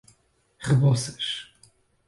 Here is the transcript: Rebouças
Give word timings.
Rebouças 0.57 1.51